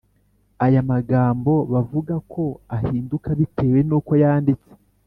Aya 0.65 0.81
magambo 0.91 1.53
bavuga 1.73 2.15
ko 2.31 2.43
ahinduka 2.75 3.29
bitewe 3.39 3.79
n’uko 3.87 4.11
yanditse 4.23 4.69